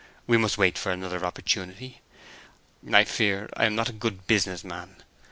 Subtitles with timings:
[0.25, 2.01] We must wait for another opportunity.
[2.91, 4.95] I fear I am not a good business man."